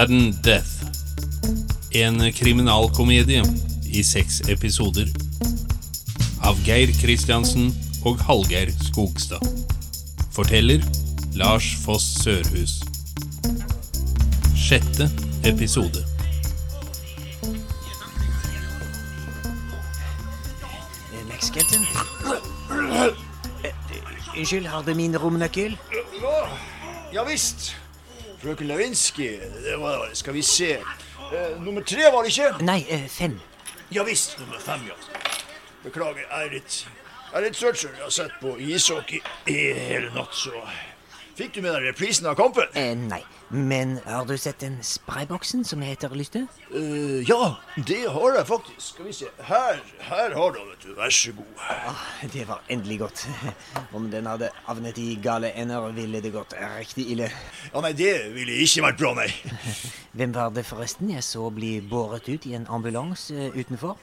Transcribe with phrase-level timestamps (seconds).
[0.00, 0.70] Sudden Death.
[1.90, 3.42] En kriminalkomedie
[3.84, 5.10] i seks episoder.
[6.40, 7.66] Av Geir Kristiansen
[8.08, 9.44] og Hallgeir Skogstad.
[10.32, 10.80] Forteller
[11.36, 12.78] Lars Foss Sørhus.
[14.56, 15.10] Sjette
[15.44, 16.06] episode.
[21.12, 21.84] Eh, Max Skelton?
[23.60, 25.76] Eh, Unnskyld, har du min romnøkkel?
[27.12, 27.74] Ja visst.
[28.40, 30.78] Frøken Lewinsky, det var Skal vi se.
[31.18, 32.64] Uh, nummer tre var det ikke?
[32.64, 33.40] Nei, uh, fem.
[33.92, 34.96] Ja visst, nummer fem, ja.
[35.84, 36.78] Beklager, jeg er litt
[37.32, 37.98] Jeg er litt skjønner.
[37.98, 40.64] Jeg har sett på ishockey i hele natt, så
[41.40, 42.66] Fikk du med deg reprisen av kampen?
[42.76, 43.22] Eh, nei.
[43.48, 46.42] Men har du sett den sprayboksen som jeg etterlyste?
[46.68, 47.56] Uh, ja,
[47.88, 48.82] det har jeg faktisk.
[48.90, 49.30] Skal vi se.
[49.48, 50.92] Her, her har du den, vet du.
[50.98, 51.64] Vær så god.
[51.64, 53.24] Ah, det var endelig godt.
[53.96, 57.32] Om den hadde havnet i gale ender, ville det gått riktig ille.
[57.72, 59.30] Ja, nei, det ville ikke vært bra, nei.
[60.20, 63.96] Hvem var det forresten jeg så bli båret ut i en ambulanse eh, utenfor?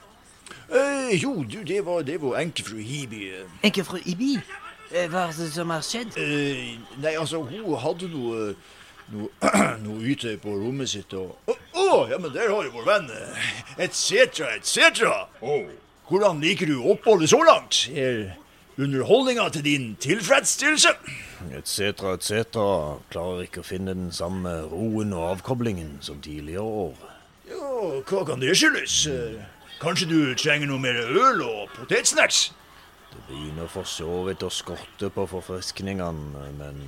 [0.74, 3.28] Eh, jo, du, det var, det var enkefru Hibi.
[3.30, 3.60] eh.
[3.70, 4.34] Enkefru Ibi?
[4.92, 6.16] Eh, Hva er det som har skjedd?
[6.16, 8.54] Eh, nei, altså, hun hadde noe
[9.12, 9.28] noe,
[9.84, 13.10] noe ute på rommet sitt og Å, å, ja, men der har jo vår venn.
[13.80, 15.26] Et cetera, et cetera.
[16.08, 17.86] Hvordan liker du oppholdet så langt?
[17.92, 18.34] Er
[18.78, 20.92] underholdninga til din tilfredsstillelse?
[21.54, 22.58] etc., etc.
[23.12, 26.96] Klarer ikke å finne den samme roen og avkoblingen som tidligere år.
[27.48, 27.68] Ja,
[28.08, 29.04] hva kan det skyldes?
[29.12, 29.38] Eh,
[29.78, 32.48] Kanskje du trenger noe mer øl og potetsnacks?
[33.12, 36.82] Det begynner for så vidt å skorte på forfriskningene, men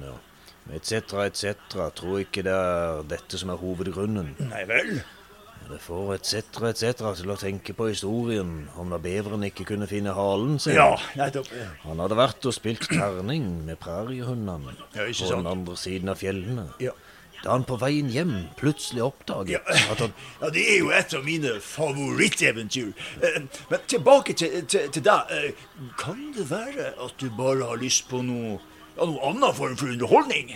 [0.76, 1.54] etc., etc.
[1.96, 4.34] Tror ikke det er dette som er hovedgrunnen.
[4.50, 5.00] Nei vel?
[5.70, 7.02] Det får etc., etc.
[7.20, 10.74] til å tenke på historien om da beveren ikke kunne finne halen sin.
[10.74, 11.50] Ja, nettopp.
[11.84, 16.66] Han hadde vært og spilt terning med præriehundene Ja, på den andre siden av fjellene.
[16.82, 16.96] Ja.
[17.44, 20.10] Da han på veien hjem plutselig oppdaget Ja, at han
[20.42, 22.90] ja, det er jo et av mine favoritteventyr.
[23.24, 23.38] Eh,
[23.70, 25.32] Men tilbake til, til, til deg.
[25.32, 28.58] Eh, Kan det være at du bare har lyst på noe,
[28.98, 30.52] ja, noe annen form for underholdning?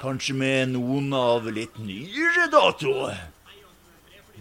[0.00, 2.94] Kanskje med noen av litt nyere dato?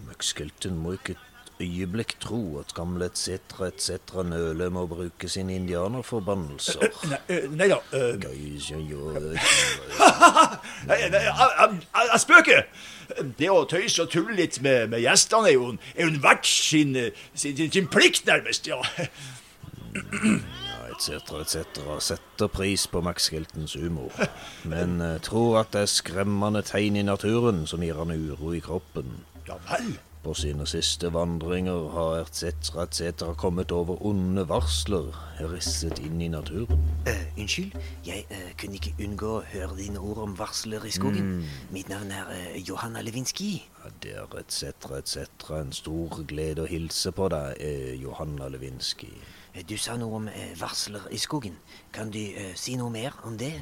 [0.07, 1.17] Max Skelton må ikke
[1.61, 3.61] øyeblikk tro at gamle etc.
[3.67, 4.15] etc.
[4.27, 6.87] nøler med å bruke sine indianerforbannelser.
[7.55, 7.79] Nei, da.
[10.87, 12.63] jeg spøker!
[13.37, 16.47] Det å tøyse og tulle litt med, med gjestene er jo, en- er en vert
[16.47, 16.93] sin,
[17.35, 18.67] sin, sin, sin plikt, nærmest.
[18.71, 18.79] ja.
[20.91, 21.11] etc.
[21.41, 21.81] etc.
[21.99, 24.11] Setter pris på Max Hiltons humor,
[24.63, 29.19] men tror at det er skremmende tegn i naturen som gir han uro i kroppen.
[29.47, 29.91] Ja vel?
[30.21, 32.43] På sine siste vandringer har etc.
[32.83, 33.23] etc.
[33.37, 35.09] kommet over onde varsler
[35.49, 36.77] risset inn i naturen.
[37.07, 37.73] Uh, unnskyld,
[38.05, 41.41] jeg uh, kunne ikke unngå å høre dine ord om varsler i skogen.
[41.73, 43.63] Mitt navn er uh, Johanna Lewinsky.
[43.81, 44.91] Ja, Det er etc.
[44.99, 45.49] etc.
[45.57, 47.57] en stor glede å hilse på deg,
[48.03, 49.09] Johanna Lewinsky.
[49.53, 51.57] Eh, Du sa noe om eh, varsler i skogen.
[51.91, 53.53] Kan du uh, si noe mer om det?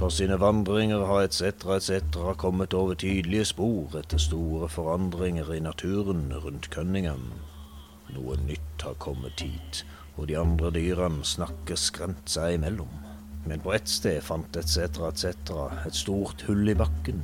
[0.00, 1.66] På sine vandringer har etc.
[1.76, 2.18] etc.
[2.40, 7.32] kommet over tydelige spor etter store forandringer i naturen rundt Cunningham.
[8.14, 9.84] Noe nytt har kommet hit,
[10.16, 12.90] og de andre dyrene snakker skremt seg imellom.
[13.44, 15.02] Men på ett sted fant etc.
[15.10, 15.26] etc.
[15.84, 17.20] et stort hull i bakken.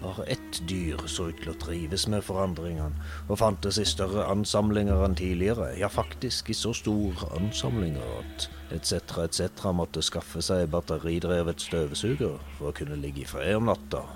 [0.00, 5.04] Bare ett dyr så ut til å trives med forandringene, og fantes i større ansamlinger
[5.04, 8.94] enn tidligere, ja faktisk i så store ansamlinger at etc.
[9.26, 9.68] etc.
[9.76, 14.06] måtte skaffe seg batteridrevet støvsuger for å kunne ligge i fred om natta.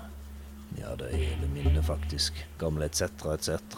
[0.79, 2.41] Ja, det er hele minnet, faktisk.
[2.59, 3.29] Gamle etc.
[3.35, 3.77] etc.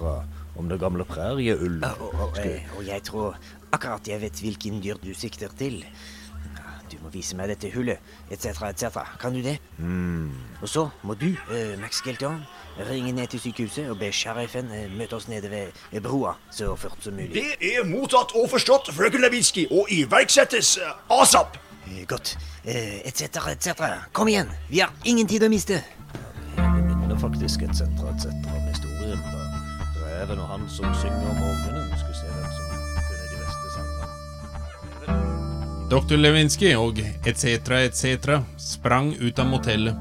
[0.57, 1.83] om det gamle prærieulv.
[1.83, 3.35] Og, og, og, og jeg tror
[3.75, 5.83] akkurat jeg vet hvilken dyr du sikter til.
[6.91, 7.99] Du må vise meg dette hullet,
[8.31, 9.01] etc., etc.
[9.19, 9.57] Kan du det?
[10.61, 12.41] Og så må du, uh, Max Gelton,
[12.89, 17.03] ringe ned til sykehuset og be sheriffen uh, møte oss nede ved broa så fort
[17.03, 17.33] som mulig.
[17.35, 21.57] Det er mottatt og forstått, frøken Lewinsky, og iverksettes uh, asap.
[22.07, 22.35] Godt.
[22.67, 23.85] Etc., etc.
[24.11, 25.79] Kom igjen, vi har ingen tid å miste.
[26.57, 29.21] Det minner faktisk, et cetera, et cetera med historien.
[29.31, 29.47] Da
[30.17, 31.86] reven og han som synger om morgenen,
[35.87, 36.17] Dr.
[36.19, 37.45] Lewinsky og etc.
[37.87, 38.41] etc.
[38.59, 39.95] sprang ut av motellet.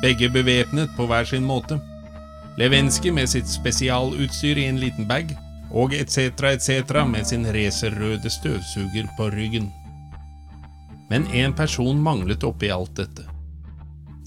[0.00, 1.76] Begge bevæpnet på hver sin måte.
[2.56, 5.34] Lewinsky med sitt spesialutstyr i en liten bag,
[5.68, 6.32] og etc.
[6.48, 7.04] etc.
[7.04, 9.68] med sin racerrøde støvsuger på ryggen.
[11.10, 13.26] Men en person manglet oppi alt dette.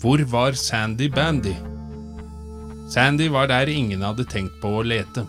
[0.01, 1.55] Hvor var Sandy Bandy?
[2.93, 5.25] Sandy var der ingen hadde tenkt på å lete,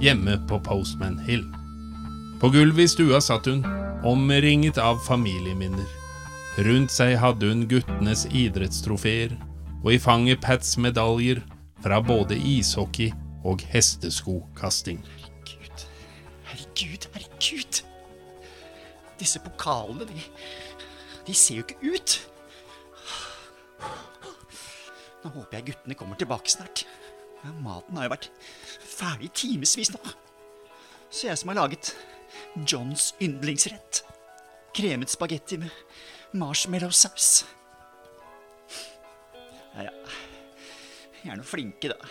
[0.00, 1.44] hjemme på Postman Hill.
[2.40, 3.60] På gulvet i stua satt hun,
[4.04, 5.86] omringet av familieminner.
[6.58, 9.34] Rundt seg hadde hun guttenes idrettstrofeer,
[9.84, 11.42] og i fanget Pats medaljer
[11.80, 13.12] fra både ishockey
[13.44, 15.00] og hesteskokasting.
[15.04, 15.84] Herregud,
[16.50, 17.80] herregud, herregud.
[19.20, 20.24] Disse pokalene, de,
[21.26, 22.16] de ser jo ikke ut.
[25.20, 26.86] Nå håper jeg guttene kommer tilbake snart.
[27.60, 28.30] Maten har jo vært
[28.84, 30.00] ferdig i timevis nå.
[31.10, 31.94] Så jeg som har laget
[32.54, 34.04] Johns yndlingsrett.
[34.74, 35.70] Kremet spagetti med
[36.32, 37.44] marshmallowsaus.
[39.74, 39.92] Ja, ja.
[41.20, 42.10] Jeg er nå flinke, da.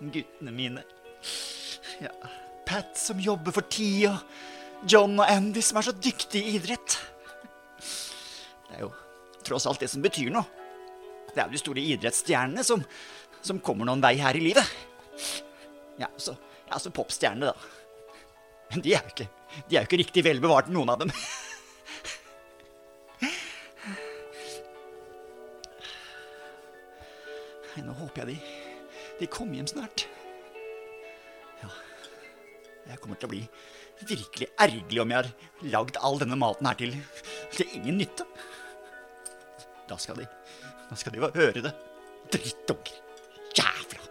[0.00, 0.84] Guttene mine.
[2.02, 2.12] Ja.
[2.68, 4.18] Pat som jobber for tida.
[4.88, 6.98] John og Andy som er så dyktige i idrett.
[8.68, 8.92] Det er jo
[9.46, 10.44] tross alt det som betyr noe.
[11.32, 12.84] Det er jo de store idrettsstjernene som,
[13.42, 14.76] som kommer noen vei her i livet.
[15.98, 16.36] Ja, så,
[16.68, 17.74] ja, så popstjernene, da.
[18.70, 19.26] Men de er jo ikke,
[19.66, 21.12] de er jo ikke riktig vel bevart, noen av dem.
[27.78, 28.38] Nå håper jeg de,
[29.20, 30.04] de kommer hjem snart.
[31.62, 31.70] Ja,
[32.90, 33.42] jeg kommer til å bli
[34.08, 35.30] virkelig ergerlig om jeg har
[35.72, 36.96] lagd all denne maten her til,
[37.54, 38.26] til ingen nytte.
[39.88, 40.26] Da skal de,
[40.90, 41.72] da skal de få høre det.
[42.34, 42.98] Drittunger.
[43.58, 44.04] Jævla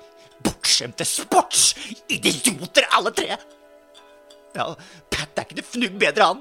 [0.44, 3.38] bortskjemte sportsidioter, alle tre.
[4.58, 4.74] Ja,
[5.14, 6.40] Pat er ikke det fnugg bedre, han.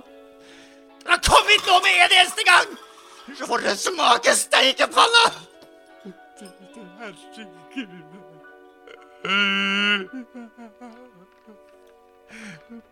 [1.07, 2.71] Da kom hit nå med en eneste gang!
[3.37, 5.25] Så får dere smake steikepanna!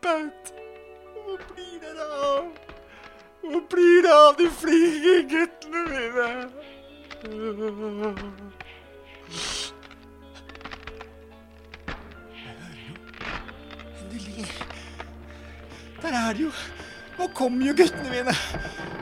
[0.05, 0.53] Pat,
[1.15, 2.45] hvor blir det av?
[3.45, 6.29] Hvor blir det av de flinke guttene mine?
[16.05, 16.51] Der er de jo.
[17.19, 18.33] Nå kommer jo guttene mine.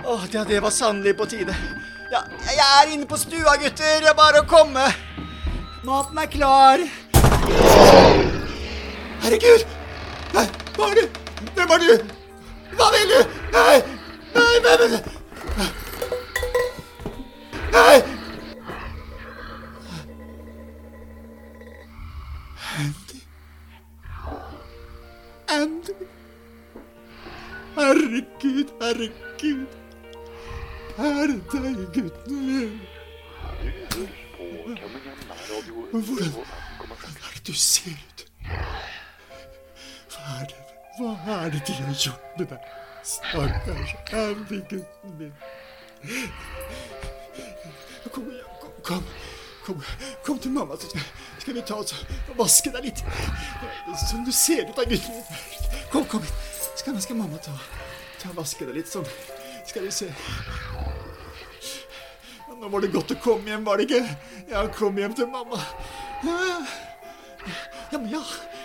[0.07, 1.55] Å, ja, det var sannelig på tide.
[2.13, 3.97] Ja, jeg er inne på stua, gutter.
[4.05, 4.85] Det er bare å komme.
[5.83, 6.85] Maten er klar.
[9.25, 9.67] Herregud!
[10.37, 10.47] Nei,
[10.77, 11.19] hva er du?
[11.57, 12.15] Hvem er du?
[12.79, 13.19] Hva vil du?
[13.57, 13.77] Nei!
[14.37, 15.03] Nei, hvem er det?
[28.93, 29.67] Herregud.
[30.99, 32.81] Er det deg, gutten min?
[35.91, 36.31] Hvordan,
[36.87, 38.27] hvordan er det du ser ut?
[40.13, 40.59] Hva er det,
[40.99, 42.69] hva er det de har gjort med deg?
[43.05, 45.33] Stakkars Andy, gutten min.
[48.13, 48.29] Kom
[48.83, 49.05] kom,
[49.65, 49.83] kom,
[50.25, 50.99] kom, til mamma, så
[51.39, 51.95] skal, vi ta oss
[52.29, 53.05] og vaske deg litt.
[54.11, 55.25] Som du ser ut da, gutten.
[55.93, 56.29] Kom, kom.
[56.77, 57.57] Skal, skal mamma ta,
[58.23, 59.09] ta vaske deg litt sånn.
[59.67, 60.09] Skal vi se.
[62.63, 64.03] Nå var det godt å komme hjem, var det ikke?
[64.53, 65.59] Ja, kom hjem til mamma.
[66.23, 68.25] Ja men ja.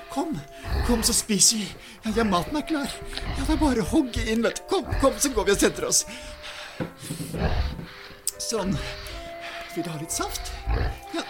[0.09, 0.39] Kom,
[0.87, 1.67] kom så spiser vi.
[2.03, 2.93] Ja, ja, maten er klar.
[3.37, 4.63] Ja, det er bare å hogge inn, vet du.
[4.71, 6.05] Kom, kom, så går vi og setter oss.
[8.41, 8.73] Sånn.
[9.75, 10.53] Vil du ha litt saft?
[11.13, 11.25] Ja.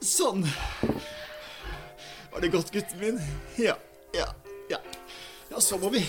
[0.00, 0.46] Sånn.
[2.32, 3.22] Var det godt, gutten min?
[3.60, 3.76] Ja,
[4.16, 4.30] ja,
[5.56, 5.60] ja.
[5.60, 6.04] Så må vi,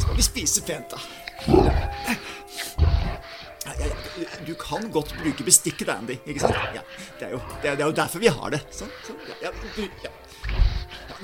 [0.00, 0.98] så må vi spise pent, da.
[4.46, 6.16] Du kan godt bruke bestikket, Andy.
[6.26, 6.54] ikke sant?
[6.74, 6.80] Ja,
[7.18, 8.60] det, er jo, det, er, det er jo derfor vi har det.
[8.70, 8.92] Sånn.
[9.06, 9.50] sånn ja,
[10.04, 10.12] ja.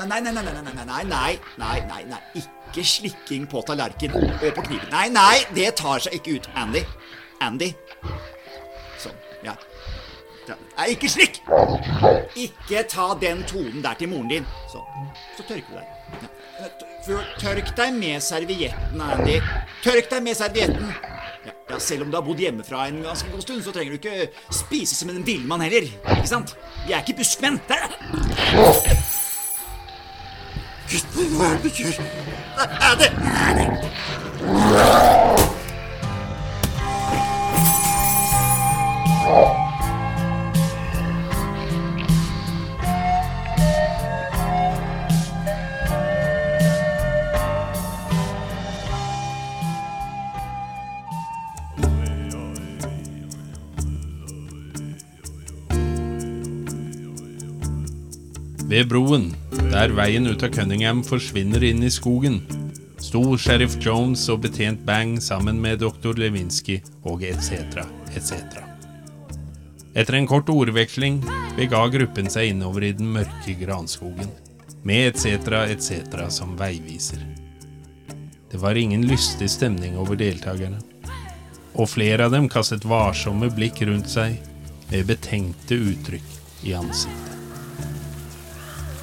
[0.01, 4.47] Nei, nei, nei, nei, nei, nei, nei, nei, nei, nei, ikke slikking på tallerken og
[4.57, 4.89] på kniven.
[4.91, 6.83] Nei, nei, det tar seg ikke ut, Andy.
[7.45, 7.71] Andy.
[9.01, 9.55] Sånn, ja.
[10.51, 11.43] Nei, ikke slikk!
[12.41, 14.53] Ikke ta den tonen der til moren din.
[14.73, 16.00] Sånn, så tørker du deg.
[17.41, 19.39] Tørk deg med servietten, Andy.
[19.85, 20.91] Tørk deg med servietten.
[21.71, 24.29] Ja, selv om du har bodd hjemmefra en ganske god stund, så trenger du ikke
[24.53, 25.87] spise som en villmann heller.
[26.17, 26.57] Ikke sant?
[26.87, 27.61] Vi er ikke buskmenn.
[27.71, 27.89] Der!
[30.91, 31.95] Gutten, hva er det du gjør?
[32.59, 33.11] Er det
[58.71, 59.33] Ved broen,
[59.73, 62.37] der veien ut av Cunningham forsvinner inn i skogen,
[63.03, 67.81] sto sheriff Jones og betjent Bang sammen med doktor Lewinsky og etc.,
[68.15, 68.61] etc.
[69.99, 71.19] Etter en kort ordveksling
[71.57, 74.31] bega gruppen seg innover i den mørke granskogen,
[74.87, 76.29] med etc., etc.
[76.31, 77.25] som veiviser.
[78.53, 80.79] Det var ingen lystig stemning over deltakerne,
[81.75, 84.39] og flere av dem kastet varsomme blikk rundt seg
[84.93, 86.39] med betenkte uttrykk
[86.71, 87.30] i ansiktet.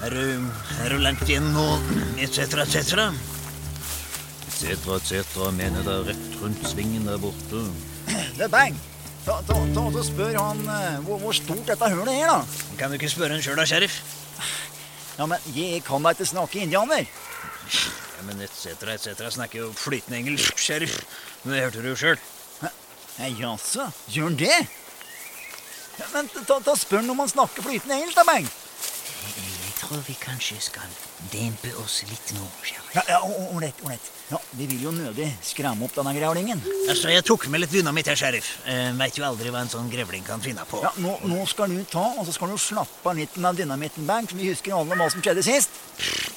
[0.07, 0.43] Er du,
[0.85, 1.63] er du langt igjen nå,
[2.23, 3.07] etc., etc.?
[4.47, 5.39] Etc., etc.
[5.51, 7.65] mener det er rett rundt svingen der borte.
[8.37, 8.77] Det er bang.
[9.25, 12.69] Ta, ta, ta ta spør han eh, hvor, hvor stort dette hullet er, da.
[12.79, 13.97] Kan du ikke spørre han sjøl da, sheriff?
[15.17, 17.03] Ja, men jeg kan da ikke snakke indianer.
[17.03, 19.25] Ja, men etc., etc.
[19.35, 21.01] snakker jo flytende engelsk, sheriff.
[21.41, 22.23] Men det hørte du jo sjøl.
[23.41, 24.55] Jaså, gjør han det?
[25.99, 28.47] Ja, men ta, ta spør han om han snakker flytende engelsk, da, Bang.
[29.87, 30.87] Tror vi kanskje skal
[31.31, 32.89] dempe oss litt nå, sheriff.
[32.97, 33.19] Ja, ja,
[33.53, 34.09] ålreit, ålreit.
[34.27, 36.59] Ja, vi vil jo nødig skremme opp denne grevlingen.
[36.89, 38.49] Altså, jeg tok med litt dynamitt her, sheriff.
[38.67, 40.81] Eh, Veit jo aldri hva en sånn grevling kan finne på.
[40.83, 44.03] Ja, nå, nå skal du ta, og så skal du slappe av litt med dynamitten,
[44.09, 44.35] Bank.
[44.35, 45.79] vi husker alle hva som skjedde sist.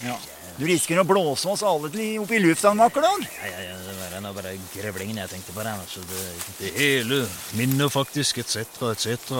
[0.07, 0.14] Ja.
[0.61, 1.90] Du risikerer å blåse oss alle
[2.21, 3.26] opp i lufta en vakker dag.
[3.40, 3.89] Ja, ja, ja,
[4.23, 5.62] det var bare grevlingen jeg tenkte på.
[5.67, 6.25] Den, altså, det,
[6.59, 7.21] det hele
[7.59, 9.33] minner faktisk etc., etc.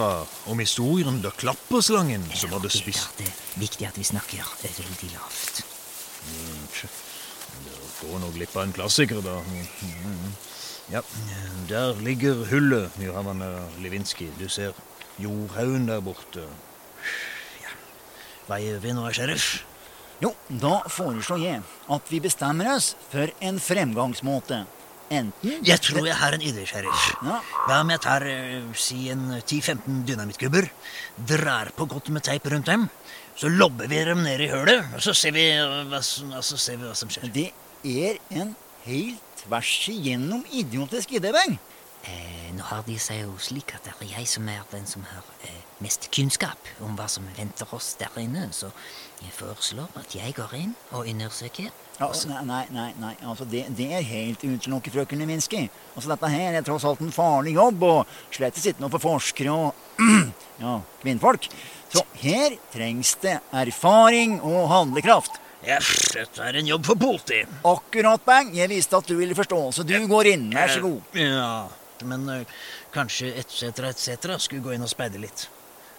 [0.51, 5.63] om historien da klapperslangen som hadde spist Det er viktig at vi snakker veldig lavt.
[6.31, 6.91] Dere
[8.01, 9.39] går nå glipp av en klassiker, da.
[10.91, 11.01] Ja,
[11.69, 14.27] der ligger hullet, Johanna Lewinsky.
[14.39, 14.73] Du ser
[15.21, 16.47] jordhaugen der borte.
[17.61, 18.57] Ja.
[18.57, 19.61] gjør vi nå, sheriff?
[20.21, 21.63] Jo, da foreslår jeg
[21.95, 24.59] at vi bestemmer oss for en fremgangsmåte.
[25.11, 27.07] Enten Jeg tror jeg har en idé, sheriff.
[27.25, 27.39] Ja.
[27.65, 30.69] Hva om jeg tar eh, si en 10-15 dynamittgubber,
[31.27, 32.85] drar på godt med teip rundt dem,
[33.35, 36.59] så lobber vi dem ned i hølet, og så ser vi eh, hva som, altså,
[36.61, 37.27] ser vi hva som skjer.
[37.33, 37.49] Det
[37.83, 38.53] er en
[38.85, 41.57] helt tvers igjennom idiotisk idé, Bang.
[42.01, 45.03] Eh, nå har de seg jo slik at det er jeg som er den som
[45.05, 48.71] har eh, mest kunnskap om hva som venter oss der inne, så
[49.21, 51.69] jeg foreslår at jeg går inn og undersøker.
[52.01, 53.11] Ja, nei, nei, nei, nei.
[53.29, 55.67] Altså, det, det er helt utelukket, frøken Leminski.
[55.93, 59.53] Altså, dette her er tross alt en farlig jobb, og slett ikke noe for forskere
[59.53, 60.01] og
[60.63, 61.45] ja, kvinnfolk.
[61.93, 65.37] Så her trengs det erfaring og handlekraft.
[65.61, 65.77] Ja,
[66.15, 67.43] dette er en jobb for politi.
[67.69, 68.49] Akkurat, Bang.
[68.57, 70.49] Jeg visste at du ville forstå, så du går inn.
[70.55, 71.19] Vær så god.
[71.21, 71.51] Ja,
[72.07, 72.59] men eh,
[72.95, 74.37] kanskje etc., etc.
[74.41, 75.47] skulle gå inn og speide litt.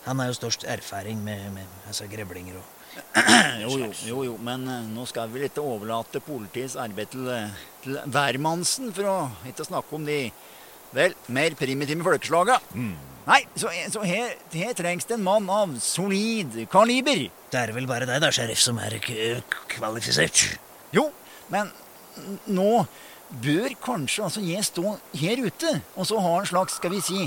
[0.06, 2.78] Han har jo størst erfaring med, med altså, grevlinger og
[3.62, 7.62] Jo, jo, jo, jo, men eh, nå skal vi ikke overlate politiets arbeid til, eh,
[7.85, 9.16] til hvermannsen, for å
[9.49, 10.18] ikke snakke om de
[10.92, 12.59] vel mer primitive folkeslaga.
[13.23, 17.28] Nei, så, så her, her trengs det en mann av solid kaliber.
[17.52, 19.14] Det er vel bare deg, da, sheriff, som er k
[19.76, 20.42] kvalifisert.
[20.92, 21.06] Jo,
[21.52, 21.71] men
[22.50, 22.82] nå
[23.43, 27.25] bør kanskje altså jeg stå her ute, og så ha en slags, skal vi si,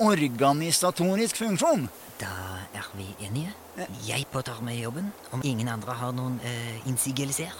[0.00, 1.88] organisatorisk funksjon.
[2.20, 2.30] Da
[2.74, 3.52] er vi enige.
[4.06, 7.54] Jeg påtar meg jobben, om ingen andre har noen eh, innsigelser.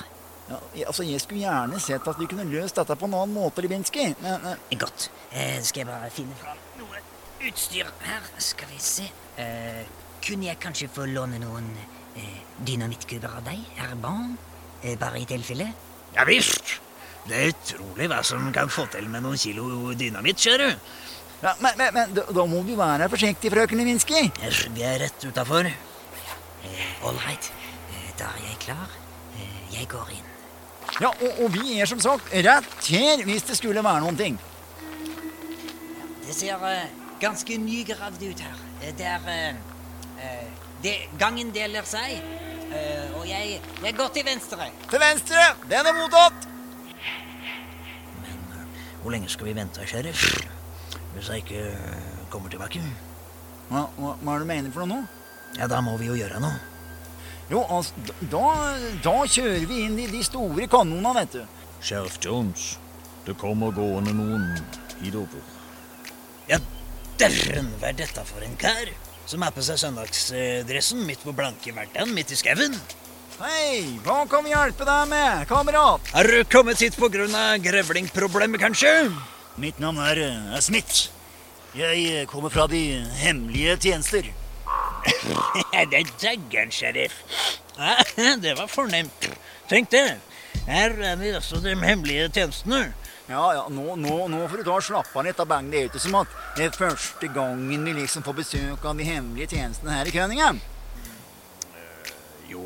[0.48, 3.64] Ja, altså, jeg skulle gjerne sett at vi kunne løst dette på en annen måte,
[3.64, 4.12] Libinski.
[4.22, 5.08] men eh, Godt.
[5.32, 7.02] Eh, skal jeg bare finne fram noe
[7.48, 8.30] utstyr her.
[8.38, 9.08] Skal vi se.
[9.40, 9.82] Eh,
[10.24, 11.66] kunne jeg kanskje få låne noen
[12.16, 14.36] eh, dynamittkuber av deg, herr Baum?
[14.82, 15.72] Eh, bare i tilfelle?
[16.14, 16.78] Ja visst.
[17.24, 20.68] Det er utrolig hva som kan få til med noen kilo dynamitt, ser du.
[21.44, 24.26] Ja, men, men, men da, da må du være forsiktig, frøken Lewinsky.
[24.76, 25.68] Vi er rett utafor.
[27.04, 27.50] All right.
[27.92, 28.92] Eh, da er jeg klar.
[29.36, 30.30] Eh, jeg går inn.
[31.00, 34.38] Ja, og, og vi er som sagt rett her hvis det skulle være noen ting.
[36.24, 36.84] Det ser uh,
[37.20, 38.64] ganske nygravd ut her.
[38.82, 39.58] Eh, Det er uh,
[40.20, 42.18] uh, det, Gangen deler seg,
[42.68, 44.68] eh, og jeg, jeg går til venstre.
[44.90, 45.46] Til venstre!
[45.70, 46.53] Den er mottatt!
[49.04, 50.22] Hvor lenge skal vi vente, sheriff?
[51.12, 52.80] Hvis jeg ikke øh, kommer tilbake?
[53.68, 55.58] Hva, hva, hva er det du mener for noe nå?
[55.58, 56.56] Ja, da må vi jo gjøre noe.
[57.50, 57.92] Jo, altså,
[58.32, 58.40] da,
[59.04, 61.68] da kjører vi inn i de store kanonene, vet du.
[61.84, 62.78] Sheriff Jones,
[63.26, 64.48] det kommer gående noen
[65.02, 65.52] hidover.
[66.48, 66.56] Ja,
[67.20, 68.88] dæven, hva er dette for en kar?
[69.28, 72.80] Som er på seg søndagsdressen midt på blanke hverdagen midt i skauen.
[73.34, 76.06] Hei, hva kan vi hjelpe deg med, kamerat?
[76.14, 79.10] Er du kommet hit av grevlingproblemet, kanskje?
[79.58, 80.20] Mitt navn er,
[80.54, 81.08] er Smith.
[81.74, 84.28] Jeg eh, kommer fra de hemmelige tjenester.
[85.90, 87.16] det er daggeren, sheriff.
[87.74, 87.96] Ja,
[88.44, 89.26] det var fornemt.
[89.66, 90.20] Tenk det.
[90.68, 92.92] Her er vi også de hemmelige tjenestene.
[93.26, 95.72] Ja, ja, nå, nå, nå får du ta og slappe av litt av bang.
[95.72, 99.10] Det er ikke som at det er første gangen vi liksom får besøk av de
[99.10, 100.62] hemmelige tjenestene her i Køningham.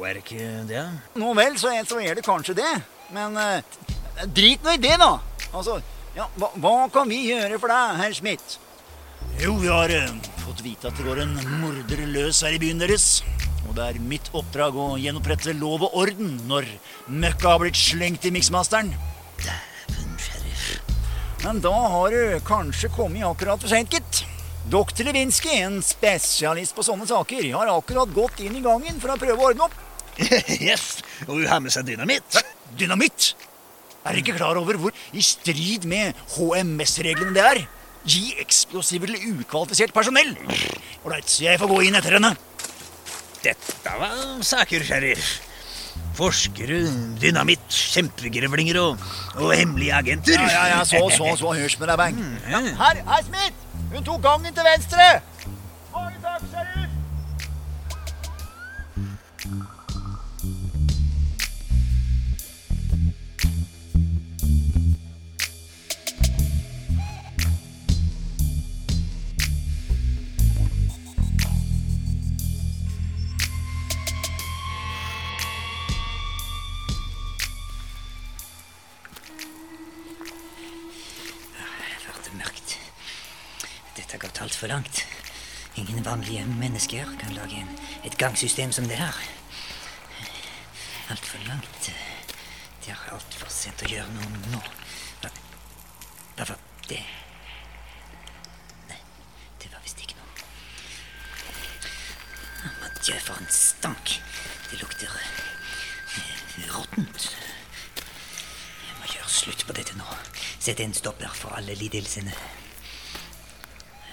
[0.07, 0.85] Er ikke det?
[1.19, 2.71] Nå vel, så er, så er det kanskje det.
[3.15, 3.79] Men eh,
[4.35, 5.17] drit nå i det, da.
[5.51, 5.79] Altså,
[6.17, 8.59] ja, hva, hva kan vi gjøre for deg, herr Smith?
[9.41, 10.15] Jo, vi har eh,
[10.45, 13.23] fått vite at det går en morder løs her i byen deres.
[13.69, 16.69] Og det er mitt oppdrag å gjenopprette lov og orden når
[17.11, 18.95] møkka har blitt slengt i miksmasteren.
[19.43, 20.71] Dæven, sheriff.
[21.45, 24.25] Men da har du kanskje kommet akkurat for seint, gitt.
[24.69, 29.21] Doktor Lewinsky, en spesialist på sånne saker, har akkurat gått inn i gangen for å
[29.21, 29.85] prøve å ordne opp.
[30.69, 32.41] yes, og hun har med seg dynamitt.
[32.79, 33.33] Dynamitt!
[34.05, 37.65] Er dere ikke klar over hvor i strid med HMS-reglene det er?
[38.09, 40.33] Gi eksplosiver til ukvalifisert personell.
[41.05, 42.33] Ålreit, jeg får gå inn etter henne.
[43.45, 45.29] Dette var saker, sheriff.
[46.19, 46.81] Forskere,
[47.23, 49.05] dynamitt, kjempegrevlinger og,
[49.39, 50.41] og hemmelige agenter.
[50.41, 52.19] Ja, ja, ja, så, så, så, hørs med deg, Bang.
[52.55, 52.63] Ja.
[52.81, 53.67] Her, her, Smith!
[53.93, 55.07] Hun tok gangen til venstre!
[55.95, 56.28] Mange takk,
[84.69, 85.07] altfor langt.
[85.75, 87.69] Ingen vanlige mennesker kan lage en,
[88.05, 89.15] et gangsystem som det her.
[91.11, 91.93] Altfor langt.
[92.85, 94.61] Det er altfor sent å gjøre noe nå.
[95.23, 95.31] Hva,
[96.37, 96.59] hva var
[96.89, 97.01] det?
[98.91, 99.01] Nei,
[99.63, 100.29] det var visst ikke noe.
[102.83, 104.19] Madjø, for en stank.
[104.71, 107.31] Det lukter eh, råttent.
[108.85, 110.09] Jeg må gjøre slutt på dette nå.
[110.59, 112.37] Sette en stopper for alle lidelsene.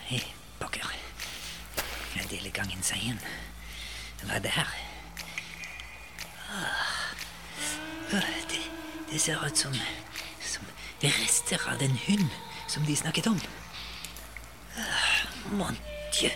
[0.05, 0.34] Pokker.
[2.35, 3.19] Deler gangen seg inn.
[4.25, 4.71] Hva er det her?
[6.51, 6.91] Ah.
[8.11, 8.59] Det,
[9.11, 9.73] det ser ut som,
[10.43, 10.67] som
[11.03, 12.27] rester av den hund
[12.67, 13.39] som de snakket om.
[14.75, 15.23] Ah,
[15.55, 15.77] Mon
[16.11, 16.31] dieu.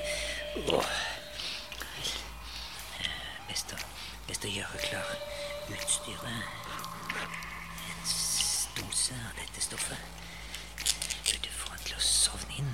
[4.30, 5.08] Best å gjøre klar
[5.74, 6.26] utstyret.
[7.90, 8.04] En
[8.78, 9.98] dose av dette stoffet.
[11.30, 12.70] Du får han til å sovne inn.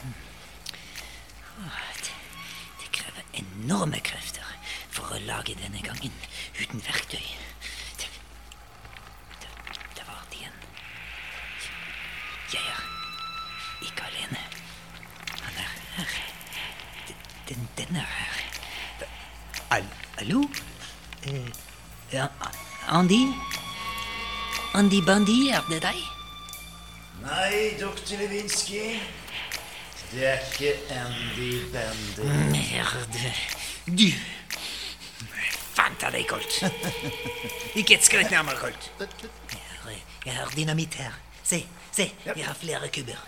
[0.00, 0.14] Mm.
[1.66, 2.16] Åh, Det,
[2.80, 3.24] det krever
[3.78, 4.46] enorme krefter
[4.90, 6.14] for å lage denne gangen
[6.58, 7.22] uten verktøy.
[8.00, 8.08] Det,
[9.38, 9.50] det,
[9.94, 10.56] det var det igjen.
[12.50, 12.80] Jeg er
[13.86, 14.40] ikke alene.
[15.44, 16.16] Han er her.
[17.46, 18.40] Den, den er her.
[19.78, 19.86] Al
[20.18, 20.42] Hallo?
[21.22, 21.46] Eh,
[22.10, 22.26] ja,
[22.88, 23.20] Andy?
[24.74, 26.02] Andy Bandy, er det deg?
[27.22, 28.98] Nei, doktor Lewinsky.
[30.10, 32.26] Det er ikke Andy Bandy.
[32.50, 33.57] Merde.
[33.88, 34.08] Du
[35.78, 36.56] Fant av deg, Colt.
[37.78, 38.88] Ikke et skritt nærmere, Colt.
[38.98, 39.92] Jeg har,
[40.26, 41.14] jeg har dynamitt her.
[41.46, 41.60] Se,
[41.94, 43.20] se, jeg har flere kubber.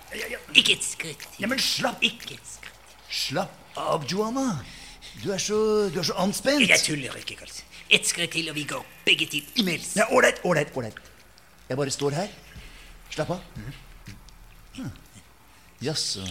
[0.59, 1.23] Ikke et skritt.
[1.41, 2.83] Ja, men slapp, Ikke et skritt.
[3.11, 4.49] slapp av, Joanna.
[5.23, 5.61] Du er så,
[5.95, 6.67] du er så anspent.
[6.69, 7.63] Jeg tuller ikke, Colt.
[7.91, 9.95] Ett skritt til, og vi går begge til himmels.
[9.99, 10.99] Ja, Ålreit, ålreit, ålreit.
[11.71, 12.35] Jeg bare står her.
[13.15, 13.47] Slapp av.
[14.75, 14.91] Hm.
[15.87, 16.27] Jaså.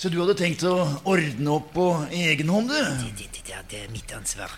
[0.00, 0.72] Så du hadde tenkt å
[1.04, 1.86] ordne opp på
[2.16, 3.08] egen hånd, du?
[3.18, 4.54] Det, det, det, er- mitt ansvar.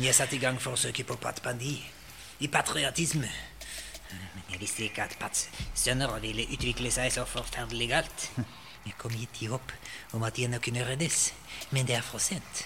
[0.00, 1.74] Jeg satte i gang forsøket på Pat Bandi.
[2.40, 3.28] I patriotisme.
[4.14, 5.44] Men jeg visste ikke at Pats
[5.78, 8.24] sønner ville utvikle seg så forferdelig galt.
[8.84, 9.72] Jeg kom hit i håp
[10.16, 11.30] om at de nå kunne reddes,
[11.72, 12.64] men det er for sent.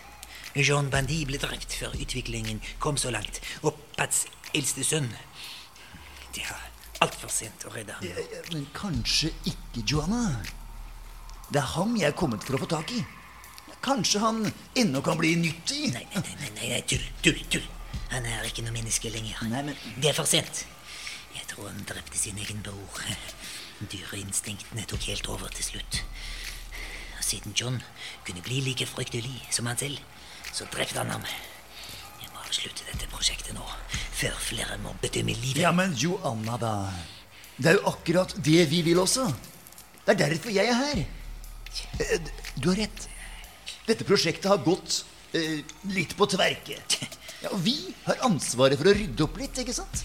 [0.54, 4.24] Jean Bandi ble drept før utviklingen kom så langt, og Pats
[4.56, 5.10] eldste sønn
[6.34, 6.62] Det er
[7.04, 8.06] altfor sent å redde ham.
[8.06, 10.22] Ja, ja, Men kanskje ikke, Joanna.
[11.52, 13.02] Det er ham jeg er kommet for å få tak i.
[13.84, 14.40] Kanskje han
[14.76, 15.92] ennå kan bli nyttig?
[15.94, 17.66] Nei, nei, nei, nei, nei, nei, tull, tull, tull.
[18.10, 19.38] Han er ikke noe menneske lenger.
[19.48, 20.64] Nei, men- Det er for sent.
[21.34, 23.00] Jeg tror han drepte sin egen bror.
[23.92, 26.00] Dyreinstinktene tok helt over til slutt.
[27.18, 27.78] Og siden John
[28.26, 29.98] kunne bli like fryktelig som han selv,
[30.52, 31.22] så drepte han ham.
[32.20, 33.64] Jeg må avslutte dette prosjektet nå,
[34.18, 35.62] før flere må bedømme livet.
[35.62, 36.72] Ja, men Joanna, da.
[37.58, 39.28] Det er jo akkurat det vi vil også.
[40.06, 41.04] Det er derfor jeg er her.
[42.00, 42.18] Eh,
[42.58, 43.08] Du har rett.
[43.88, 45.60] Dette prosjektet har gått eh,
[45.94, 46.80] litt på tverke.
[47.38, 50.00] Ja, og vi har ansvaret for å rydde opp litt, ikke sant?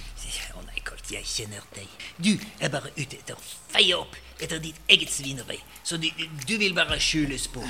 [0.54, 1.88] Å nei, Colt, jeg kjenner deg.
[2.22, 2.30] Du
[2.62, 5.58] er bare ute etter å feie opp etter ditt eget svineri.
[5.82, 6.06] Så du,
[6.46, 7.66] du vil bare skjule spor.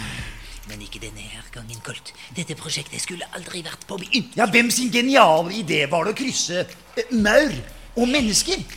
[0.68, 2.12] Men ikke denne her gangen, Colt.
[2.36, 4.36] Dette prosjektet skulle aldri vært påbegynt.
[4.36, 6.66] Ja, hvem sin geniale idé var det å krysse
[7.00, 7.56] eh, maur
[7.96, 8.68] og mennesker?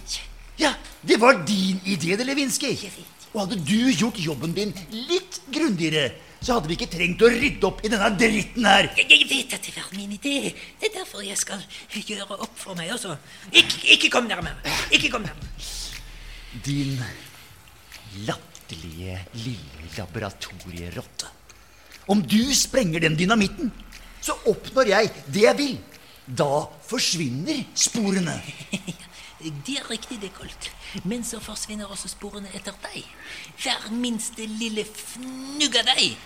[0.63, 0.71] Ja,
[1.03, 2.77] det var din idé, det, Lewinsky.
[3.37, 7.67] Og hadde du gjort jobben din litt grundigere, så hadde vi ikke trengt å rydde
[7.69, 8.89] opp i denne dritten her.
[8.97, 10.55] Jeg, jeg vet at det var min idé.
[10.81, 11.61] Det er derfor jeg skal
[11.93, 13.13] gjøre opp for meg også.
[13.53, 14.57] Ikke, ikke kom nærmere.
[14.89, 15.53] Ikke kom nærmere.
[16.65, 16.97] Din
[18.25, 21.29] latterlige lille laboratorierotte.
[22.09, 23.69] Om du sprenger den dynamitten,
[24.25, 25.77] så oppnår jeg det jeg vil.
[26.25, 28.41] Da forsvinner sporene.
[29.41, 30.71] Det er riktig, det, Colt.
[31.05, 33.05] Men så forsvinner også sporene etter deg.
[33.61, 36.17] Hver minste lille fnugg av deg.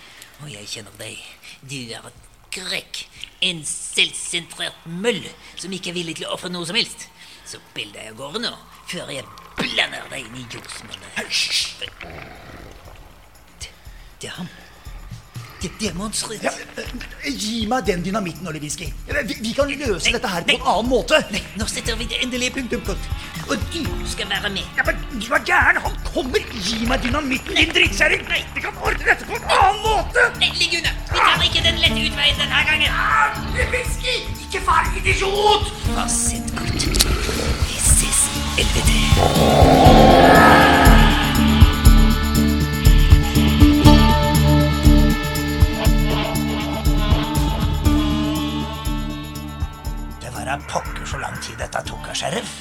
[0.44, 1.18] Og jeg kjenner deg.
[1.66, 3.02] Du er et grekk.
[3.42, 5.24] En selvsentrert møll
[5.56, 7.08] som ikke er villig til å ofre noe som helst.
[7.50, 8.54] Så bill deg av gårde nå,
[8.86, 9.26] før jeg
[9.58, 11.10] blander deg inn i jordsmonnet.
[14.20, 14.50] Det, er ham.
[15.60, 18.70] Det, det monsteret ja, eh, Gi meg den dynamitten, Olli Vi,
[19.44, 21.18] vi, kan løse nei, dette her på en annen måte.
[21.34, 22.80] Nei, nå setter vi det endelige punktum.
[22.86, 23.10] Punkt.
[23.50, 24.64] Og du skal være med.
[24.78, 25.76] Ja, men Du er gæren!
[25.84, 26.40] Han kommer!
[26.64, 28.24] Gi meg dynamitten, din drittkjerring!
[28.54, 30.24] Vi kan ordne dette på en annen måte!
[30.40, 30.96] Nei, Ligg unna.
[31.10, 31.44] Vi tar ah!
[31.44, 32.88] ikke den lette utveien denne gangen.
[32.88, 34.16] Ah, ja, whisky!
[34.46, 35.68] Ikke vær idiot!
[37.68, 40.69] Vi ses i 3.
[50.50, 52.54] Det da pokker så lang tid dette tok av, sheriff.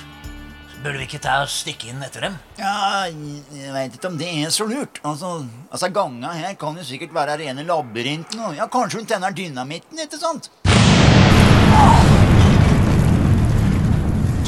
[0.84, 2.36] Burde vi ikke ta og stikke inn etter dem?
[2.60, 5.00] Ja, jeg veit ikke om det er så lurt.
[5.02, 5.32] Altså,
[5.74, 8.46] altså Ganga her kan jo sikkert være rene labyrinten.
[8.46, 10.52] Og ja, kanskje hun tenner dynamitten, ikke sant?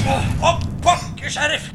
[0.06, 1.71] Å, pokker, sheriff!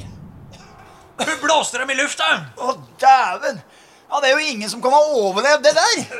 [1.18, 2.30] Hun blåste dem i lufta!
[2.62, 3.58] Å, dæven!
[4.06, 6.10] Ja, det er jo ingen som kan ha overlevd det der.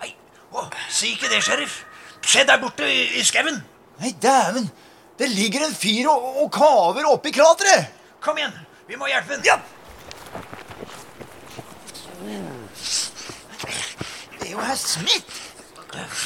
[0.00, 0.14] Nei,
[0.56, 1.82] oh, si ikke det, sheriff.
[2.26, 3.60] Se der borte i, i skauen.
[4.00, 4.70] Nei, dæven!
[5.18, 7.86] Det ligger en fyr og, og kaver oppi krateret.
[8.20, 8.54] Kom igjen,
[8.88, 9.44] vi må hjelpe ham.
[9.46, 9.58] Ja!
[14.40, 15.40] Det er jo herr Smith.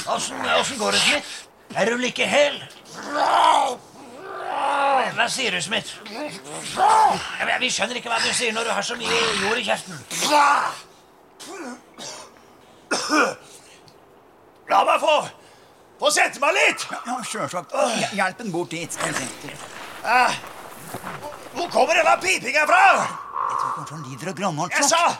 [0.08, 1.28] Åssen går det, Smith?
[1.74, 2.62] Er du like hel?
[5.18, 5.98] Hva sier du, Smith?
[7.60, 10.00] Vi skjønner ikke hva du sier når du har så mye jord i kjeften.
[14.68, 15.18] La meg få
[16.00, 16.84] få sette meg litt!
[17.06, 17.74] Ja, sjølsagt.
[18.16, 18.92] Hjelp en bort dit.
[18.92, 19.54] Se.
[20.04, 20.36] Eh,
[21.54, 22.82] Hvor kommer denne pipinga fra?
[23.48, 25.16] Jeg tror kanskje han lider av Jeg sa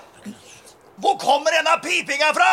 [1.03, 2.53] Hvor kommer denne pipinga fra?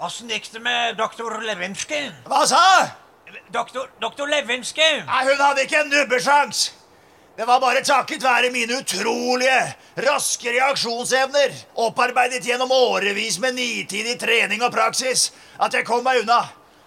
[0.00, 2.08] Åssen gikk det med doktor Lewinsky?
[2.30, 2.64] Hva sa
[3.52, 5.02] Doktor, doktor Lewinsky!
[5.04, 6.70] Nei, Hun hadde ikke en nubbesjans.
[7.38, 9.58] Det var bare takket være mine utrolige,
[10.02, 15.28] raske reaksjonsevner, opparbeidet gjennom årevis med nitidig trening og praksis,
[15.60, 16.40] at jeg kom meg unna.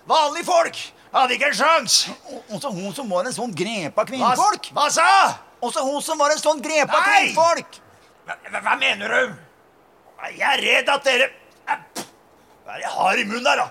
[0.10, 0.78] Vanlige folk
[1.12, 1.98] hadde ikke en sjans.
[2.50, 4.72] Også hun som var en sånn grepa Hva, kvinnfolk.
[4.76, 5.08] hva sa?
[5.62, 7.10] Også hun som var en sånn grepa Nei!
[7.28, 7.80] kvinnfolk.
[8.26, 9.34] Hva, hva mener du?
[10.32, 11.30] Jeg er redd at dere
[11.66, 13.70] Hva er det jeg har i munnen her, da?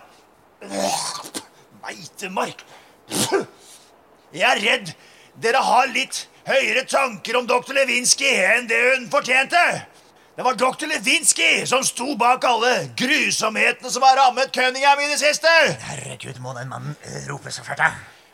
[1.81, 2.65] Meitemark.
[4.31, 4.93] Jeg er redd
[5.41, 9.61] dere har litt høyere tanker om doktor Lewinsky enn det hun fortjente.
[10.41, 10.87] Det var dr.
[10.87, 15.51] Lewinsky som sto bak alle grusomhetene som har rammet Cunningham i det siste.
[15.85, 17.91] Herregud, må den mannen eh, rope så fælt, da?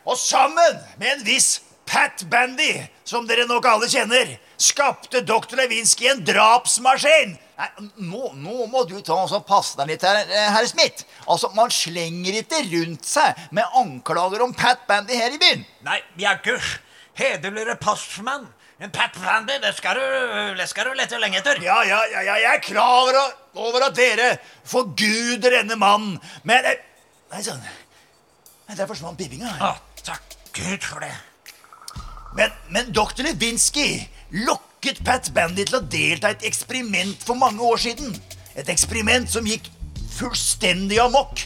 [0.07, 5.59] Og sammen med en viss Pat Bandy, som dere nok alle kjenner, skapte dr.
[5.59, 7.35] Lewinsky en drapsmaskin.
[7.59, 11.03] Nei, nå, nå må du ta og passe deg litt, her, eh, herr Smith.
[11.27, 15.67] Altså, Man slenger ikke rundt seg med anklager om Pat Bandy her i byen.
[15.83, 16.77] Nei, Bjarkus.
[17.19, 18.47] Hederligere postmann.
[18.77, 20.03] En Pat Vandy, det skal du,
[20.57, 21.57] det skal du lete lenge etter.
[21.65, 23.09] Ja, ja, ja, ja, jeg er klar
[23.57, 24.35] over, at dere
[24.69, 26.83] forguder denne mannen, men eh,
[27.27, 27.63] Nei sann.
[28.69, 29.49] Der forsvant pipinga.
[29.59, 29.73] Å,
[30.05, 31.11] takk Gud for det.
[32.37, 34.05] Men, men doktor Lewinsky
[34.45, 38.13] lokket Pat Bandy til å delta i et eksperiment for mange år siden.
[38.55, 39.67] Et eksperiment som gikk
[40.13, 41.41] fullstendig amok.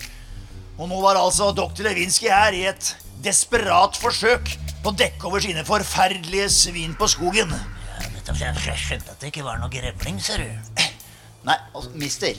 [0.77, 2.91] Og nå var altså doktor Lewinsky her i et
[3.25, 7.51] desperat forsøk på dekk over sine forferdelige svin på skogen.
[7.51, 10.81] Ja, nettopp, jeg jeg skjønte at det ikke var noe grevling, ser du.
[11.49, 12.37] Nei, altså, mister.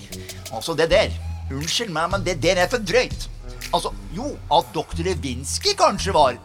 [0.53, 1.15] Altså, det der
[1.53, 3.29] Unnskyld meg, men det der er for drøyt.
[3.75, 6.39] Altså, jo, at doktor Lewinsky kanskje var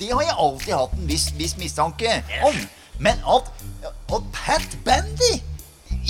[0.00, 2.56] Det har jeg alltid hatt en viss, viss mistanke om.
[2.98, 3.52] Men at,
[3.86, 5.38] at Pat Bandy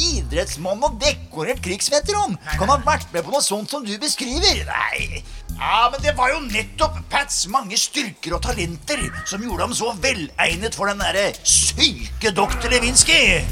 [0.01, 4.63] Idrettsmann og dekorert krigsveteran kan ha vært med på noe sånt som du beskriver.
[4.69, 5.23] Nei,
[5.61, 9.93] ja, men det var jo nettopp Pats mange styrker og talenter som gjorde ham så
[10.03, 12.71] velegnet for den derre syke dr.
[12.73, 13.45] Lewinsky.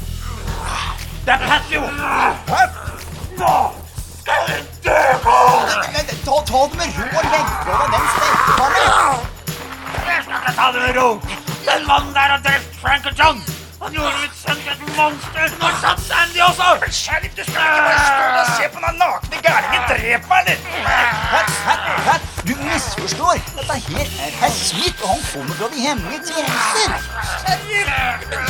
[1.25, 1.83] Det er Pat, jo!
[2.49, 2.71] Pat!
[4.83, 5.37] dø på!
[6.25, 8.89] ta, ta det med ro og legg fra deg den stekepanna.
[10.09, 11.07] Jeg skal ikke ta det med ro.
[11.69, 13.39] Den mannen der har drept Frank og John.
[13.81, 15.45] Han gjorde mitt sønn til et monster.
[15.61, 16.69] Nå satt Sandy også.
[17.01, 19.83] Skjerp, du skal ikke bare stå og se på den nakne gærningen.
[19.89, 20.57] Drep meg, eller?
[21.31, 23.39] Pat, Pat, Pat, du misforstår.
[23.57, 26.89] Dette her er herr Smith, og han kommer fra de hemmelige tjenester.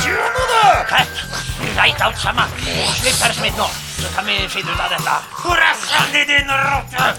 [0.04, 0.62] Gjør noe, da!
[0.92, 1.24] Pat,
[1.60, 2.54] vi veit alt sammen.
[2.98, 3.68] Slipp herr Smith nå,
[4.02, 5.18] så kan vi finne ut av dette.
[5.42, 7.10] Hvor er Sandy, din rotte?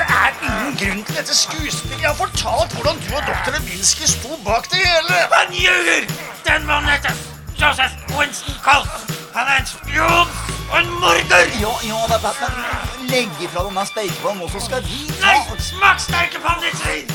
[0.00, 2.00] Det er ingen grunn til dette skuespillet.
[2.02, 5.18] Jeg har fortalt hvordan du og doktor Lewinsky sto bak det hele.
[5.34, 6.06] Han ljuger!
[6.46, 7.12] Den mannen heter
[7.60, 9.18] Joseph Winston Colt.
[9.34, 10.28] Han er en spion
[10.70, 11.52] og en morder!
[11.64, 12.89] Ja, ja da, Batman.
[13.10, 17.10] Legg ifra denne steikepannen, og så skal vi ta Nei, smak steikepann, ditt svin!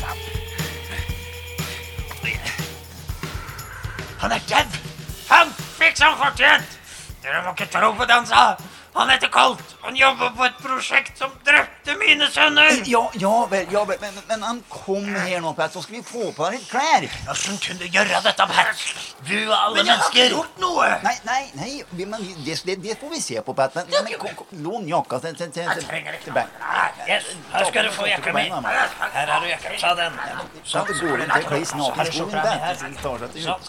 [0.00, 0.18] faen?
[4.20, 4.76] Han er død!
[5.30, 6.78] Han fikk som fortjent!
[7.22, 8.42] Dere må ikke tro på det han sa.
[8.96, 9.76] Han heter Colt.
[9.82, 12.70] Han jobber på et prosjekt som drepte mine sønner.
[12.86, 13.98] Ja, ja vel, ja vel.
[14.02, 17.06] Men, men han kom her nå, Pat, så skal vi få på deg litt klær.
[17.24, 18.84] Hvordan kunne du gjøre dette, Pat?
[19.28, 20.24] Du og alle Men jeg har mennesker.
[20.24, 20.88] ikke gjort noe.
[21.06, 23.74] Nei, nei, nei, vi- men det, det, det får vi se på, Pat.
[23.74, 26.42] Men, men kom, kom, lån jakka til, til, til, Jeg trenger ikke til
[27.08, 28.42] Yes, her skal du få jakka mi.
[28.50, 29.76] Her har du jakka.
[29.80, 30.18] Ta den.
[30.64, 32.84] Så det går ikke til Clays nakenskoen, Bat.
[33.00, 33.16] Sånn så,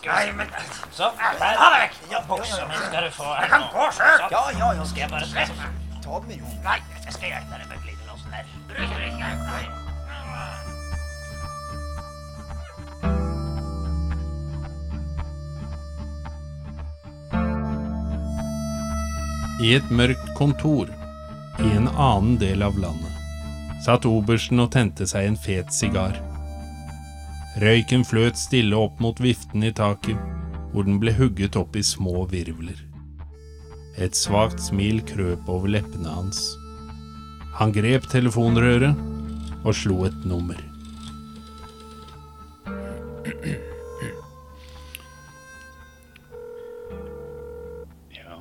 [0.06, 0.50] Nei, men
[0.92, 0.92] Sånn.
[0.98, 1.96] så, Ha det vekk.
[2.12, 3.30] så, buksa mi skal du få.
[3.40, 4.28] Jeg kan så, sjøl.
[4.36, 4.84] Ja, ja, ja.
[4.92, 5.72] Skal jeg bare slippe?
[6.12, 6.46] Ta den, jo.
[6.64, 8.44] Nei, jeg skal hjelpe deg med glidelåsen her.
[19.62, 20.92] I et mørkt kontor
[21.62, 23.16] i en annen del av landet
[23.86, 26.20] satt obersten og tente seg en fet sigar.
[27.64, 30.20] Røyken fløt stille opp mot viften i taket,
[30.74, 32.91] hvor den ble hugget opp i små virvler.
[33.98, 36.42] Et svakt smil krøp over leppene hans.
[37.60, 38.96] Han grep telefonrøret
[39.66, 40.58] og slo et nummer.
[48.16, 48.38] Ja,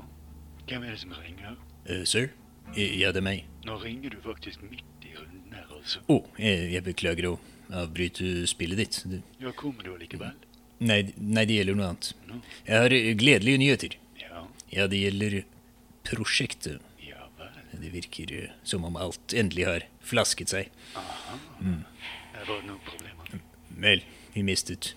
[0.68, 1.56] hvem er det som ringer?
[1.88, 2.28] Uh, sir?
[2.76, 3.44] Ja, det er meg.
[3.66, 6.02] Nå ringer du faktisk midt i runden her, altså.
[6.10, 7.34] Å, jeg, jeg beklager å
[7.82, 9.00] avbryte spillet ditt.
[9.10, 10.36] Det, Ja, kommer du allikevel?
[10.80, 12.12] nei, nei, det gjelder noe annet.
[12.28, 12.38] No.
[12.64, 13.96] Jeg har eh, gledelige nyheter.
[14.70, 15.40] Ja, det gjelder
[16.06, 16.80] prosjektet.
[17.02, 17.59] ja vel.
[17.83, 20.70] Det virker eh, som om alt endelig har flasket seg.
[20.94, 23.42] Her var det noen problemer.
[23.80, 24.02] Vel,
[24.35, 24.94] vi mistet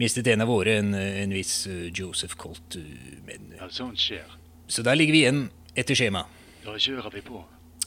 [0.00, 2.76] Mistet en av våre, en, eh, en viss eh, Joseph Colt.
[3.26, 4.24] Men, Ja, sånt skjer.
[4.66, 5.42] så da ligger vi igjen
[5.76, 6.24] etter skjema.
[6.64, 7.42] Da kjører vi på.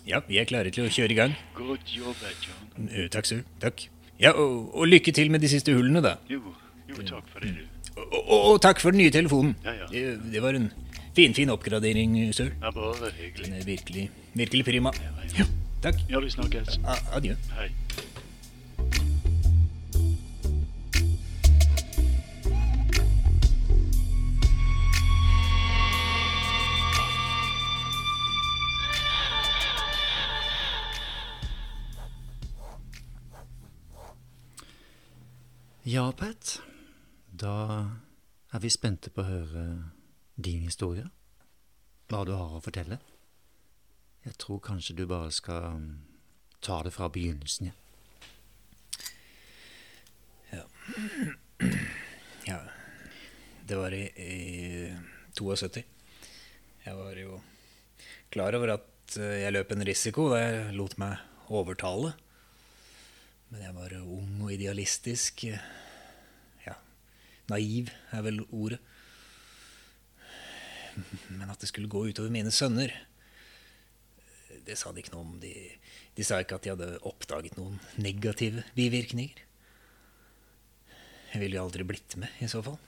[0.06, 1.34] Ja, vi er klare til å kjøre i gang.
[1.58, 2.90] Godt jobbet, John.
[2.94, 3.42] Eh, Takk, sir.
[3.60, 3.88] Takk.
[4.22, 6.14] Ja, og, og lykke til med de siste hullene, da.
[6.30, 6.54] Jo,
[6.88, 7.90] jo, takk for det, du.
[7.96, 9.56] Og, og, og takk for den nye telefonen.
[9.66, 9.88] Ja, ja.
[9.92, 10.70] Det, det var en
[11.15, 12.51] finfin oppgradering, sir.
[12.62, 13.45] Ja, bare hyggelig.
[13.45, 14.91] Den er virkelig, virkelig prima.
[14.99, 15.12] ja.
[15.39, 15.45] Ja,
[15.84, 15.95] takk.
[16.10, 16.80] Ja, vi snakkes.
[17.13, 17.36] Adjø.
[17.58, 17.69] Hei.
[35.84, 36.62] Ja, Pat.
[37.32, 37.86] Da
[38.54, 39.65] er vi spente på å høre
[40.36, 41.08] din historie.
[42.12, 43.00] Hva du har å fortelle.
[44.26, 45.89] Jeg tror kanskje du bare skal mm,
[46.65, 47.76] ta det fra begynnelsen, ja.
[52.45, 52.60] Ja,
[53.67, 54.93] det var i, i
[55.36, 55.84] 72.
[56.86, 57.39] Jeg var jo
[58.34, 62.13] klar over at eh, jeg løp en risiko da jeg lot meg overtale.
[63.50, 65.45] Men jeg var ung og idealistisk.
[66.65, 66.78] Ja,
[67.52, 68.82] naiv er vel ordet.
[71.30, 72.94] Men at det skulle gå utover mine sønner,
[74.66, 75.36] det sa de ikke noe om.
[75.42, 75.54] De,
[76.18, 79.44] de sa ikke at de hadde oppdaget noen negative bivirkninger.
[81.34, 82.80] Jeg ville jo aldri blitt med, i så fall.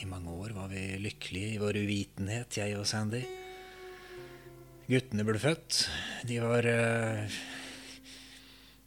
[0.00, 3.22] I mange år var vi lykkelige i vår uvitenhet, jeg og Sandy.
[4.86, 5.82] Guttene ble født.
[6.30, 7.38] De var eh,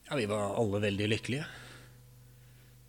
[0.09, 1.47] Ja, vi var alle veldig lykkelige.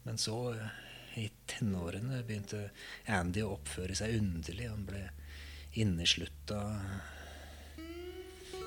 [0.07, 0.77] Men så, eh,
[1.19, 2.69] i tenårene, begynte
[3.11, 4.69] Andy å oppføre seg underlig.
[4.71, 5.03] Han ble
[5.81, 6.61] inneslutta.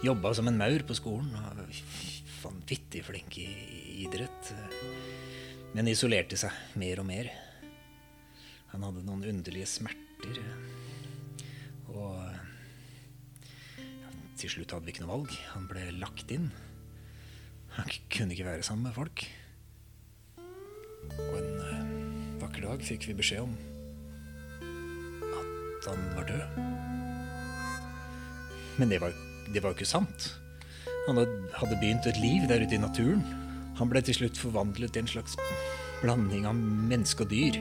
[0.04, 1.32] Jobba som en maur på skolen.
[1.40, 1.84] Han var
[2.44, 3.48] Vanvittig flink i
[4.04, 4.50] idrett.
[5.72, 7.30] Men isolerte seg mer og mer.
[8.74, 10.42] Han hadde noen underlige smerter.
[11.94, 12.20] Og
[13.80, 15.38] ja, til slutt hadde vi ikke noe valg.
[15.54, 16.50] Han ble lagt inn.
[17.78, 19.24] Han kunne ikke være sammen med folk.
[21.14, 21.83] Og en eh,
[22.54, 23.54] vakker dag fikk vi beskjed om
[25.34, 26.58] at han var død.
[28.78, 29.14] Men det var,
[29.50, 30.28] det var jo ikke sant.
[31.08, 33.24] Han hadde begynt et liv der ute i naturen.
[33.80, 35.34] Han ble til slutt forvandlet til en slags
[36.04, 37.58] blanding av menneske og dyr.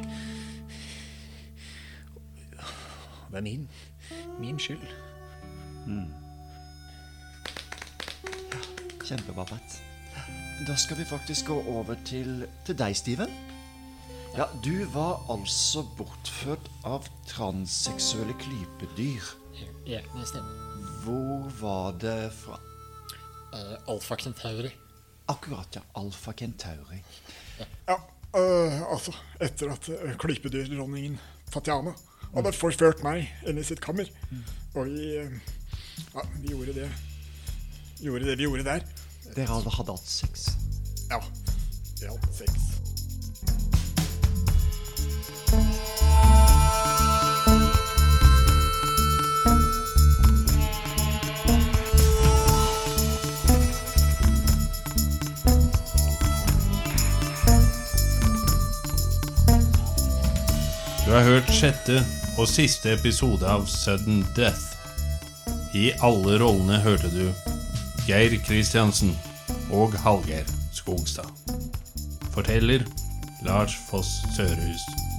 [3.31, 3.65] Det er min,
[4.43, 4.85] min skyld.
[9.09, 9.81] Kjempebra, Pat.
[10.69, 13.52] Da skal vi faktisk gå over til, til deg, Steven.
[14.33, 19.27] Ja, du var altså bortført av transseksuelle klypedyr.
[19.85, 20.55] Ja, det stemmer.
[21.05, 22.57] Hvor var det fra?
[23.53, 24.71] Uh, Alfa Kentauri.
[25.29, 25.83] Akkurat, ja.
[26.01, 27.03] Alfa Kentauri.
[27.85, 27.99] Ja,
[28.33, 31.19] uh, altså, etter at uh, klypedyrdronningen
[31.53, 31.93] Fatiana
[32.33, 34.09] hadde forført meg inn i sitt kammer.
[34.73, 35.13] Og vi
[36.13, 36.89] Ja, vi gjorde det
[38.01, 38.89] Gjorde det vi gjorde der.
[39.37, 40.49] Dere hadde hatt sex?
[41.11, 41.21] Ja.
[42.01, 42.82] Vi hadde sex.
[61.13, 61.99] Du har hørt sjette
[62.41, 64.63] og siste episode av Sudden Death.
[65.77, 67.27] I alle rollene hørte du
[68.07, 69.13] Geir Kristiansen
[69.69, 71.29] og Hallgeir Skogstad.
[72.33, 72.89] Forteller
[73.45, 74.09] Lars Foss
[74.39, 75.12] Sørhus.